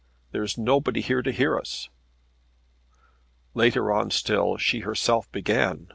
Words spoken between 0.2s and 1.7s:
There is nobody here to hear